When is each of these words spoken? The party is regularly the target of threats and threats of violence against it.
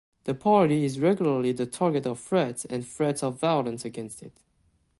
The 0.23 0.33
party 0.33 0.83
is 0.83 0.99
regularly 0.99 1.51
the 1.51 1.67
target 1.67 2.07
of 2.07 2.19
threats 2.19 2.65
and 2.65 2.83
threats 2.83 3.21
of 3.21 3.39
violence 3.39 3.85
against 3.85 4.23
it. 4.23 4.33